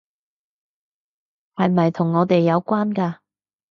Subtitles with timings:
[1.53, 3.19] 係咪同我哋有關㗎？